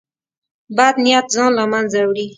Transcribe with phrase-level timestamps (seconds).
[0.77, 2.25] بد نیت ځان له منځه وړي.